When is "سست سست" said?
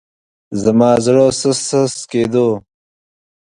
1.39-1.99